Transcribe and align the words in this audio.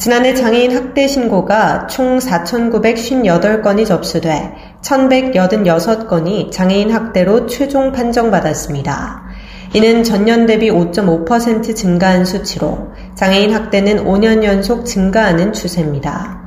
지난해 0.00 0.32
장애인 0.32 0.74
학대 0.74 1.06
신고가 1.06 1.86
총 1.86 2.18
4,958건이 2.20 3.84
접수돼 3.84 4.50
1,186건이 4.80 6.50
장애인 6.50 6.90
학대로 6.90 7.46
최종 7.46 7.92
판정받았습니다. 7.92 9.24
이는 9.74 10.02
전년 10.02 10.46
대비 10.46 10.70
5.5% 10.70 11.76
증가한 11.76 12.24
수치로 12.24 12.92
장애인 13.14 13.52
학대는 13.52 14.06
5년 14.06 14.42
연속 14.42 14.86
증가하는 14.86 15.52
추세입니다. 15.52 16.39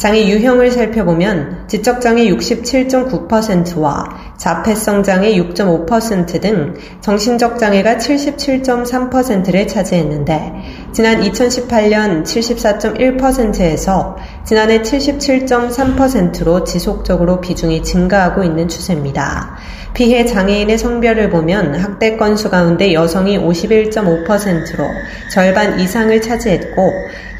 장애 0.00 0.26
유형을 0.26 0.70
살펴보면 0.70 1.68
지적장애 1.68 2.24
67.9%와 2.28 4.08
자폐성 4.38 5.02
장애 5.02 5.34
6.5%등 5.34 6.72
정신적 7.02 7.58
장애가 7.58 7.96
77.3%를 7.96 9.68
차지했는데 9.68 10.54
지난 10.92 11.20
2018년 11.20 12.24
74.1%에서 12.24 14.16
지난해 14.44 14.82
77.3%로 14.82 16.64
지속적으로 16.64 17.40
비중이 17.40 17.82
증가하고 17.82 18.42
있는 18.42 18.68
추세입니다. 18.68 19.56
피해 19.94 20.24
장애인의 20.24 20.78
성별을 20.78 21.30
보면 21.30 21.74
학대 21.74 22.16
건수 22.16 22.48
가운데 22.50 22.92
여성이 22.92 23.38
51.5%로 23.38 24.84
절반 25.30 25.80
이상을 25.80 26.20
차지했고 26.20 26.92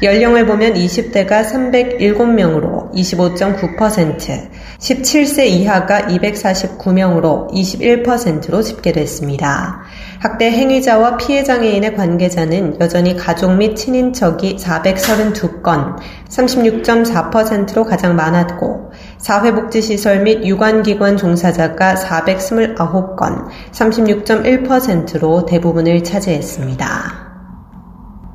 연령을 0.03 0.45
보면 0.47 0.73
20대가 0.73 1.45
307명으로 1.45 2.91
25.9%, 2.91 4.49
17세 4.79 5.45
이하가 5.47 6.07
249명으로 6.07 7.51
21%로 7.51 8.61
집계됐습니다. 8.63 9.83
학대 10.21 10.51
행위자와 10.51 11.17
피해 11.17 11.43
장애인의 11.43 11.95
관계자는 11.95 12.79
여전히 12.79 13.15
가족 13.15 13.55
및 13.55 13.73
친인척이 13.73 14.57
432건, 14.57 15.95
36.4%로 16.29 17.83
가장 17.85 18.15
많았고, 18.15 18.91
사회복지시설 19.17 20.21
및 20.21 20.45
유관기관 20.45 21.17
종사자가 21.17 21.95
429건, 21.95 23.47
36.1%로 23.71 25.47
대부분을 25.47 26.03
차지했습니다. 26.03 26.85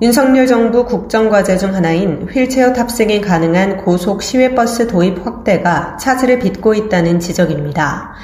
윤석열 0.03 0.49
정부 0.49 0.85
국정과제 0.87 1.57
중 1.57 1.73
하나인 1.73 2.27
휠체어 2.29 2.73
탑승이 2.73 3.21
가능한 3.21 3.77
고속 3.85 4.25
시외버스 4.25 4.89
도입 4.89 5.25
확대가 5.25 5.97
차질을 5.99 6.41
빚고 6.41 6.75
있다는 6.75 7.21
지적입니다. 7.21 8.17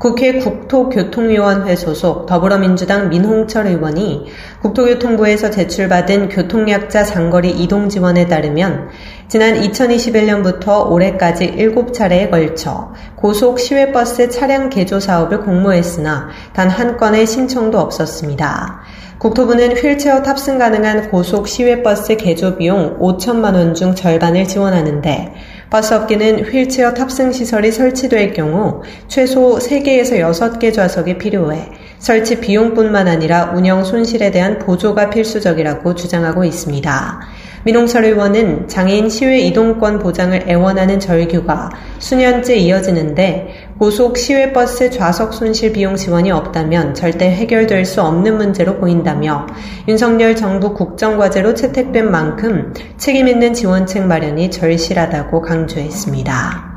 국회 0.00 0.32
국토교통위원회 0.38 1.76
소속 1.76 2.24
더불어민주당 2.24 3.10
민홍철 3.10 3.66
의원이 3.66 4.28
국토교통부에서 4.62 5.50
제출받은 5.50 6.30
교통약자 6.30 7.04
장거리 7.04 7.50
이동 7.50 7.90
지원에 7.90 8.26
따르면 8.26 8.88
지난 9.28 9.60
2021년부터 9.60 10.90
올해까지 10.90 11.52
7차례에 11.54 12.30
걸쳐 12.30 12.94
고속 13.14 13.60
시외버스 13.60 14.30
차량 14.30 14.70
개조 14.70 15.00
사업을 15.00 15.42
공모했으나 15.42 16.30
단 16.54 16.70
한 16.70 16.96
건의 16.96 17.26
신청도 17.26 17.78
없었습니다. 17.78 18.80
국토부는 19.18 19.76
휠체어 19.76 20.22
탑승 20.22 20.56
가능한 20.56 21.10
고속 21.10 21.46
시외버스 21.46 22.16
개조 22.16 22.56
비용 22.56 22.98
5천만 22.98 23.54
원 23.54 23.74
중 23.74 23.94
절반을 23.94 24.46
지원하는데 24.48 25.29
버스업계는 25.70 26.44
휠체어 26.50 26.94
탑승 26.94 27.32
시설이 27.32 27.70
설치될 27.70 28.32
경우 28.32 28.82
최소 29.06 29.58
3개에서 29.58 30.18
6개 30.18 30.74
좌석이 30.74 31.18
필요해 31.18 31.68
설치 32.00 32.40
비용뿐만 32.40 33.06
아니라 33.06 33.52
운영 33.54 33.84
손실에 33.84 34.32
대한 34.32 34.58
보조가 34.58 35.10
필수적이라고 35.10 35.94
주장하고 35.94 36.44
있습니다. 36.44 37.20
민홍철 37.64 38.04
의원은 38.04 38.68
장애인 38.68 39.10
시외 39.10 39.40
이동권 39.40 39.98
보장을 39.98 40.44
애원하는 40.48 40.98
절규가 40.98 41.70
수년째 41.98 42.56
이어지는데 42.56 43.70
고속 43.78 44.16
시외버스 44.16 44.90
좌석 44.90 45.34
손실 45.34 45.72
비용 45.72 45.96
지원이 45.96 46.30
없다면 46.30 46.94
절대 46.94 47.30
해결될 47.30 47.84
수 47.84 48.02
없는 48.02 48.36
문제로 48.36 48.76
보인다며 48.78 49.46
윤석열 49.88 50.36
정부 50.36 50.72
국정과제로 50.74 51.54
채택된 51.54 52.10
만큼 52.10 52.72
책임있는 52.96 53.52
지원책 53.52 54.06
마련이 54.06 54.50
절실하다고 54.50 55.42
강조했습니다. 55.42 56.69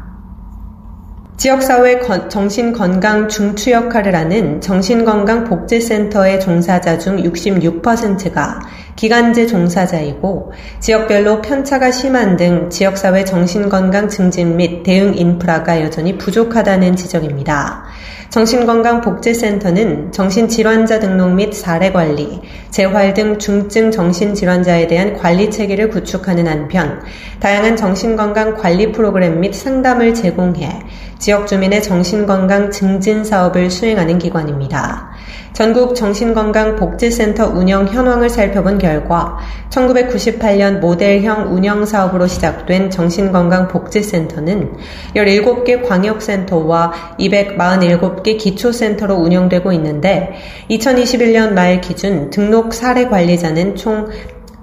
지역사회 1.35 1.99
정신건강 2.29 3.27
중추 3.27 3.71
역할을 3.71 4.15
하는 4.15 4.61
정신건강복지센터의 4.61 6.39
종사자 6.39 6.99
중 6.99 7.17
66%가 7.17 8.59
기간제 8.95 9.47
종사자이고 9.47 10.53
지역별로 10.79 11.41
편차가 11.41 11.91
심한 11.91 12.37
등 12.37 12.69
지역사회 12.69 13.25
정신건강 13.25 14.09
증진 14.09 14.57
및 14.57 14.83
대응 14.83 15.15
인프라가 15.17 15.81
여전히 15.81 16.17
부족하다는 16.19 16.95
지적입니다. 16.95 17.83
정신건강복지센터는 18.33 20.11
정신질환자 20.11 20.99
등록 20.99 21.35
및 21.35 21.53
사례 21.53 21.91
관리, 21.91 22.41
재활 22.71 23.13
등 23.13 23.37
중증 23.37 23.91
정신질환자에 23.91 24.87
대한 24.87 25.13
관리 25.13 25.51
체계를 25.51 25.89
구축하는 25.89 26.47
한편 26.47 26.99
다양한 27.39 27.75
정신건강 27.75 28.55
관리 28.55 28.91
프로그램 28.91 29.39
및 29.39 29.53
상담을 29.53 30.15
제공해 30.15 30.81
지역 31.19 31.45
주민의 31.45 31.83
정신건강 31.83 32.71
증진 32.71 33.23
사업을 33.23 33.69
수행하는 33.69 34.17
기관입니다. 34.17 35.12
전국 35.53 35.95
정신건강복지센터 35.95 37.49
운영 37.49 37.87
현황을 37.87 38.29
살펴본 38.29 38.79
결과 38.79 39.37
1998년 39.69 40.79
모델형 40.79 41.53
운영 41.53 41.85
사업으로 41.85 42.25
시작된 42.27 42.89
정신건강복지센터는 42.89 44.73
17개 45.15 45.87
광역센터와 45.87 46.93
247개 47.19 48.37
기초센터로 48.39 49.15
운영되고 49.15 49.71
있는데 49.73 50.33
2021년 50.71 51.53
말 51.53 51.81
기준 51.81 52.31
등록 52.31 52.73
사례 52.73 53.07
관리자는 53.07 53.75
총 53.75 54.09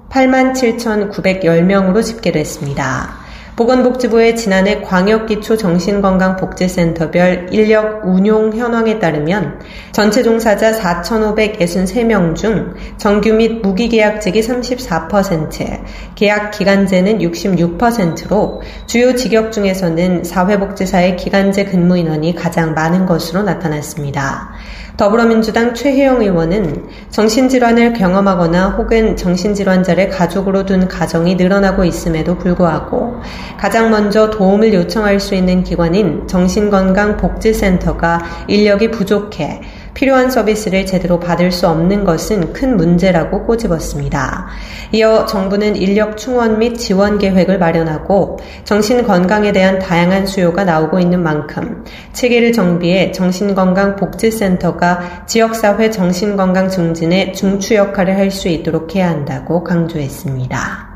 87,910명으로 0.09 2.03
집계됐습니다. 2.03 3.20
보건복지부의 3.55 4.35
지난해 4.35 4.81
광역기초정신건강복지센터별 4.81 7.47
인력 7.51 8.05
운용 8.05 8.53
현황에 8.53 8.99
따르면 8.99 9.59
전체 9.91 10.21
종사자 10.23 10.71
4,563명 10.71 12.35
중 12.35 12.73
정규 12.97 13.33
및 13.33 13.61
무기계약직이 13.61 14.41
34%, 14.41 15.83
계약 16.15 16.49
기간제는 16.51 17.19
66%로 17.19 18.61
주요 18.87 19.15
직역 19.15 19.51
중에서는 19.51 20.23
사회복지사의 20.23 21.17
기간제 21.17 21.65
근무 21.65 21.97
인원이 21.97 22.35
가장 22.35 22.73
많은 22.73 23.05
것으로 23.05 23.43
나타났습니다. 23.43 24.53
더불어민주당 24.97 25.73
최혜영 25.73 26.21
의원은 26.21 26.85
정신질환을 27.09 27.93
경험하거나 27.93 28.71
혹은 28.71 29.15
정신질환자를 29.15 30.09
가족으로 30.09 30.65
둔 30.65 30.87
가정이 30.87 31.35
늘어나고 31.35 31.85
있음에도 31.85 32.37
불구하고 32.37 33.15
가장 33.57 33.91
먼저 33.91 34.29
도움을 34.29 34.73
요청할 34.73 35.19
수 35.19 35.35
있는 35.35 35.63
기관인 35.63 36.25
정신건강복지센터가 36.27 38.21
인력이 38.47 38.91
부족해 38.91 39.61
필요한 39.93 40.31
서비스를 40.31 40.85
제대로 40.85 41.19
받을 41.19 41.51
수 41.51 41.67
없는 41.67 42.05
것은 42.05 42.53
큰 42.53 42.77
문제라고 42.77 43.45
꼬집었습니다. 43.45 44.47
이어 44.93 45.25
정부는 45.25 45.75
인력 45.75 46.15
충원 46.17 46.59
및 46.59 46.77
지원 46.77 47.19
계획을 47.19 47.59
마련하고 47.59 48.39
정신 48.63 49.03
건강에 49.03 49.51
대한 49.51 49.79
다양한 49.79 50.27
수요가 50.27 50.63
나오고 50.63 50.99
있는 50.99 51.21
만큼 51.21 51.83
체계를 52.13 52.53
정비해 52.53 53.11
정신건강복지센터가 53.11 55.25
지역사회 55.27 55.91
정신건강 55.91 56.69
증진에 56.69 57.33
중추 57.33 57.75
역할을 57.75 58.17
할 58.17 58.31
수 58.31 58.47
있도록 58.47 58.95
해야 58.95 59.09
한다고 59.09 59.63
강조했습니다. 59.63 60.90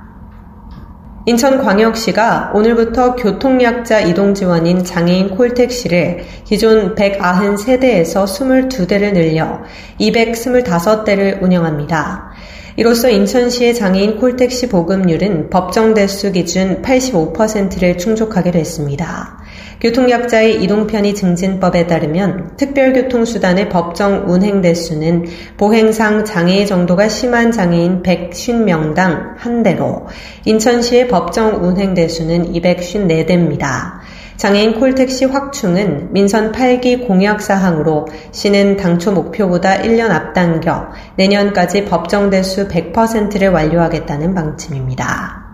인천광역시가 1.28 2.52
오늘부터 2.54 3.16
교통약자 3.16 4.02
이동 4.02 4.36
지원인 4.36 4.84
장애인 4.84 5.32
콜택시를 5.36 6.24
기존 6.44 6.94
193대에서 6.94 8.26
22대를 8.26 9.14
늘려 9.14 9.64
225대를 10.00 11.42
운영합니다. 11.42 12.32
이로써 12.78 13.10
인천시의 13.10 13.74
장애인 13.74 14.18
콜택시 14.18 14.70
보급률은 14.70 15.50
법정 15.50 15.96
대수 15.96 16.32
기준 16.32 16.84
85%를 16.84 17.98
충족하게 17.98 18.52
됐습니다. 18.52 19.40
교통약자의 19.86 20.64
이동편의 20.64 21.14
증진법에 21.14 21.86
따르면 21.86 22.58
특별교통수단의 22.58 23.70
법정 23.70 24.24
운행 24.28 24.62
대수는 24.62 25.26
보행상 25.58 26.26
장애의 26.26 26.66
정도가 26.66 27.08
심한 27.08 27.52
장애인 27.52 28.02
150명당 28.02 29.36
한 29.38 29.62
대로 29.62 30.08
인천시의 30.46 31.08
법정 31.08 31.64
운행 31.64 31.94
대수는 31.94 32.52
254대입니다. 32.54 34.00
장애인 34.38 34.80
콜택시 34.80 35.26
확충은 35.26 36.12
민선 36.12 36.52
8기 36.52 37.06
공약 37.06 37.42
사항으로 37.42 38.08
시는 38.32 38.78
당초 38.78 39.12
목표보다 39.12 39.84
1년 39.84 40.10
앞당겨 40.10 40.88
내년까지 41.16 41.86
법정 41.86 42.32
대수 42.32 42.68
100%를 42.68 43.50
완료하겠다는 43.50 44.34
방침입니다. 44.34 45.45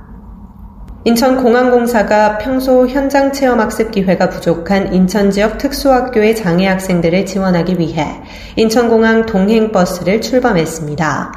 인천공항공사가 1.04 2.38
평소 2.38 2.88
현장 2.88 3.32
체험 3.32 3.60
학습 3.60 3.90
기회가 3.90 4.30
부족한 4.30 4.94
인천 4.94 5.32
지역 5.32 5.58
특수학교의 5.58 6.36
장애 6.36 6.68
학생들을 6.68 7.26
지원하기 7.26 7.80
위해 7.80 8.22
인천공항 8.56 9.26
동행버스를 9.26 10.22
출범했습니다. 10.22 11.32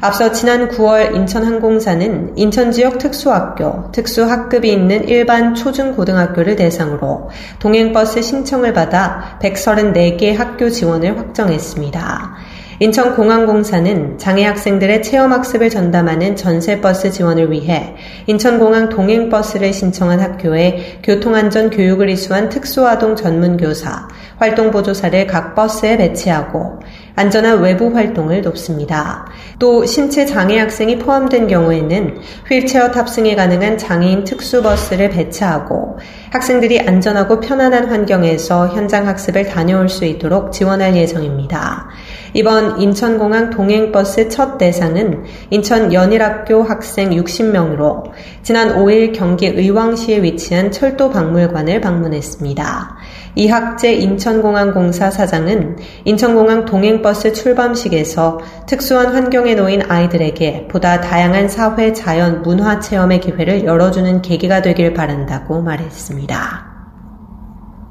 앞서 0.00 0.30
지난 0.30 0.68
9월 0.68 1.16
인천항공사는 1.16 2.34
인천 2.36 2.70
지역 2.70 2.98
특수학교, 2.98 3.90
특수학급이 3.90 4.70
있는 4.70 5.08
일반 5.08 5.56
초중고등학교를 5.56 6.54
대상으로 6.54 7.30
동행버스 7.58 8.22
신청을 8.22 8.72
받아 8.72 9.36
134개 9.42 10.36
학교 10.36 10.70
지원을 10.70 11.18
확정했습니다. 11.18 12.36
인천공항공사는 12.80 14.18
장애 14.18 14.44
학생들의 14.44 15.02
체험학습을 15.02 15.68
전담하는 15.68 16.36
전세버스 16.36 17.10
지원을 17.10 17.50
위해 17.50 17.96
인천공항 18.28 18.88
동행버스를 18.88 19.72
신청한 19.72 20.20
학교에 20.20 21.00
교통안전 21.02 21.70
교육을 21.70 22.08
이수한 22.08 22.48
특수아동 22.48 23.16
전문교사, 23.16 24.06
활동보조사를 24.36 25.26
각 25.26 25.56
버스에 25.56 25.96
배치하고 25.96 26.78
안전한 27.16 27.60
외부 27.62 27.92
활동을 27.92 28.42
돕습니다. 28.42 29.26
또 29.58 29.84
신체 29.84 30.24
장애 30.24 30.60
학생이 30.60 31.00
포함된 31.00 31.48
경우에는 31.48 32.20
휠체어 32.48 32.92
탑승이 32.92 33.34
가능한 33.34 33.76
장애인 33.76 34.22
특수버스를 34.22 35.10
배치하고 35.10 35.98
학생들이 36.30 36.78
안전하고 36.78 37.40
편안한 37.40 37.90
환경에서 37.90 38.68
현장 38.68 39.08
학습을 39.08 39.48
다녀올 39.48 39.88
수 39.88 40.04
있도록 40.04 40.52
지원할 40.52 40.94
예정입니다. 40.94 41.88
이번 42.34 42.80
인천공항 42.80 43.50
동행버스 43.50 44.28
첫 44.28 44.58
대상은 44.58 45.24
인천 45.50 45.92
연일학교 45.92 46.62
학생 46.62 47.10
60명으로 47.10 48.10
지난 48.42 48.76
5일 48.76 49.14
경기 49.14 49.46
의왕시에 49.46 50.22
위치한 50.22 50.70
철도 50.70 51.10
박물관을 51.10 51.80
방문했습니다. 51.80 52.96
이학재 53.34 53.92
인천공항공사 53.92 55.10
사장은 55.10 55.76
인천공항 56.04 56.64
동행버스 56.64 57.32
출범식에서 57.32 58.40
특수한 58.66 59.14
환경에 59.14 59.54
놓인 59.54 59.82
아이들에게 59.88 60.68
보다 60.68 61.00
다양한 61.00 61.48
사회, 61.48 61.92
자연, 61.92 62.42
문화 62.42 62.80
체험의 62.80 63.20
기회를 63.20 63.64
열어주는 63.64 64.22
계기가 64.22 64.60
되길 64.62 64.92
바란다고 64.92 65.62
말했습니다. 65.62 66.67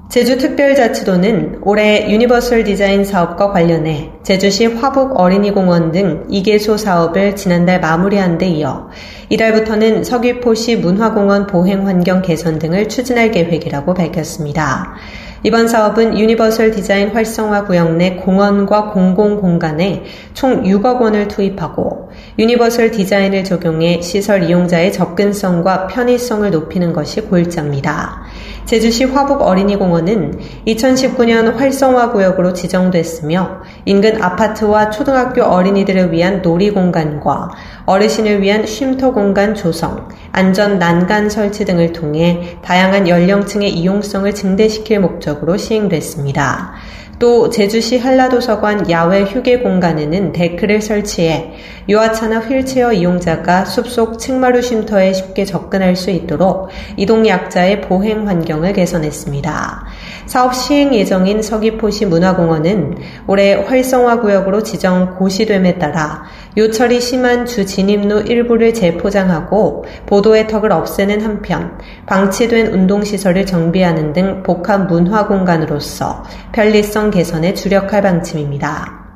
제주특별자치도는 0.10 1.60
올해 1.64 2.10
유니버설 2.10 2.64
디자인 2.64 3.04
사업과 3.04 3.52
관련해 3.52 4.12
제주시 4.24 4.68
화북 4.68 5.20
어린이공원 5.20 5.92
등 5.92 6.26
2개소 6.30 6.78
사업을 6.78 7.36
지난달 7.36 7.82
마무리한 7.82 8.38
데 8.38 8.48
이어 8.48 8.90
이달부터는 9.30 10.06
서귀포시 10.06 10.78
문화공원 10.78 11.48
보행 11.48 11.86
환경 11.86 12.22
개선 12.22 12.58
등을 12.58 12.88
추진할 12.88 13.32
계획이라고 13.32 13.94
밝혔습니다. 13.94 14.96
이번 15.44 15.68
사업은 15.68 16.18
유니버설 16.18 16.72
디자인 16.72 17.10
활성화 17.10 17.66
구역 17.66 17.96
내 17.98 18.16
공원과 18.16 18.92
공공공간에 18.92 20.04
총 20.34 20.64
6억 20.64 21.02
원을 21.02 21.28
투입하고 21.28 22.10
유니버설 22.40 22.92
디자인을 22.92 23.44
적용해 23.44 24.02
시설 24.02 24.44
이용자의 24.44 24.94
접근성과 24.94 25.88
편의성을 25.88 26.50
높이는 26.50 26.94
것이 26.94 27.22
골자입니다. 27.22 28.24
제주시 28.68 29.06
화북 29.06 29.42
어린이공원은 29.42 30.40
2019년 30.68 31.56
활성화 31.56 32.12
구역으로 32.12 32.52
지정됐으며 32.52 33.62
인근 33.86 34.22
아파트와 34.22 34.90
초등학교 34.90 35.44
어린이들을 35.44 36.12
위한 36.12 36.42
놀이 36.42 36.72
공간과 36.72 37.50
어르신을 37.86 38.42
위한 38.42 38.66
쉼터 38.66 39.14
공간 39.14 39.56
조성, 39.56 40.10
안전 40.34 40.80
난간 40.80 41.30
설치 41.30 41.64
등을 41.64 41.94
통해 41.94 42.58
다양한 42.62 43.08
연령층의 43.08 43.72
이용성을 43.72 44.36
증대시킬 44.36 45.00
목적으로 45.00 45.56
시행됐습니다. 45.56 46.74
또 47.20 47.50
제주시 47.50 47.98
한라도서관 47.98 48.92
야외 48.92 49.24
휴게 49.24 49.60
공간에는 49.60 50.34
데크를 50.34 50.82
설치해 50.82 51.52
유아차나 51.90 52.40
휠체어 52.40 52.94
이용자가 52.94 53.66
숲속 53.66 54.20
층마루 54.20 54.62
쉼터에 54.62 55.14
쉽게 55.14 55.46
접근할 55.46 55.96
수 55.96 56.12
있도록 56.12 56.70
이동약자의 56.98 57.82
보행 57.82 58.28
환경을 58.28 58.74
개선했습니다. 58.74 59.86
사업 60.26 60.54
시행 60.56 60.94
예정인 60.94 61.42
서귀포시 61.42 62.06
문화공원은 62.06 62.98
올해 63.28 63.54
활성화 63.54 64.22
구역으로 64.22 64.64
지정 64.64 65.16
고시됨에 65.18 65.80
따라 65.80 66.24
요철이 66.58 67.02
심한 67.02 67.46
주 67.46 67.66
진입로 67.66 68.22
일부를 68.22 68.74
재포장하고 68.74 69.86
보도의 70.06 70.48
턱을 70.48 70.72
없애는 70.72 71.22
한편 71.22 71.78
방치된 72.06 72.74
운동시설을 72.74 73.46
정비하는 73.46 74.14
등 74.14 74.44
복합 74.44 74.88
문화 74.88 75.28
공간으로서 75.28 76.24
편리성 76.52 77.12
개선에 77.12 77.54
주력할 77.54 78.02
방침입니다. 78.02 79.07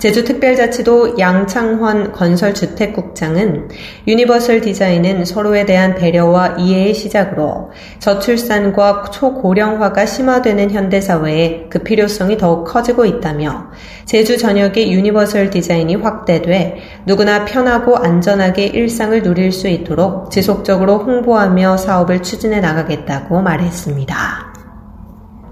제주특별자치도 0.00 1.18
양창헌 1.18 2.12
건설주택국장은 2.12 3.68
유니버설 4.08 4.62
디자인은 4.62 5.26
서로에 5.26 5.66
대한 5.66 5.94
배려와 5.94 6.56
이해의 6.58 6.94
시작으로 6.94 7.70
저출산과 7.98 9.10
초고령화가 9.12 10.06
심화되는 10.06 10.70
현대사회에 10.70 11.66
그 11.68 11.80
필요성이 11.80 12.38
더욱 12.38 12.64
커지고 12.64 13.04
있다며 13.04 13.70
제주 14.06 14.38
전역의 14.38 14.90
유니버설 14.90 15.50
디자인이 15.50 15.94
확대돼 15.96 16.78
누구나 17.04 17.44
편하고 17.44 17.98
안전하게 17.98 18.66
일상을 18.68 19.22
누릴 19.22 19.52
수 19.52 19.68
있도록 19.68 20.30
지속적으로 20.30 20.98
홍보하며 20.98 21.76
사업을 21.76 22.22
추진해 22.22 22.60
나가겠다고 22.60 23.42
말했습니다. 23.42 24.50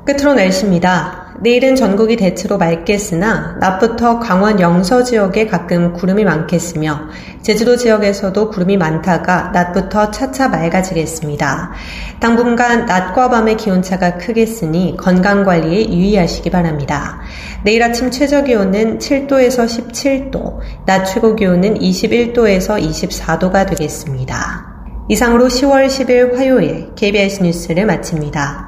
끝으로 0.06 0.33
날씨입니다. 0.33 1.28
내일은 1.40 1.76
전국이 1.76 2.16
대체로 2.16 2.59
맑겠으나 2.59 3.59
낮부터 3.61 4.18
강원 4.18 4.59
영서 4.59 5.04
지역에 5.04 5.47
가끔 5.47 5.92
구름이 5.92 6.25
많겠으며 6.25 7.09
제주도 7.42 7.76
지역에서도 7.76 8.50
구름이 8.50 8.76
많다가 8.76 9.50
낮부터 9.52 10.11
차차 10.11 10.49
맑아지겠습니다. 10.49 11.73
당분간 12.18 12.87
낮과 12.87 13.30
밤의 13.30 13.57
기온차가 13.57 14.18
크겠으니 14.18 14.97
건강관리에 14.99 15.90
유의하시기 15.92 16.50
바랍니다. 16.50 17.21
내일 17.62 17.85
아침 17.85 18.11
최저 18.11 18.42
기온은 18.42 18.99
7도에서 18.99 19.66
17도, 19.66 20.59
낮 20.87 21.04
최고 21.04 21.37
기온은 21.37 21.78
21도에서 21.78 22.83
24도가 22.83 23.68
되겠습니다. 23.68 24.66
이상으로 25.09 25.47
10월 25.47 25.87
10일 25.87 26.37
화요일 26.37 26.95
KBS 26.97 27.42
뉴스를 27.42 27.87
마칩니다. 27.87 28.68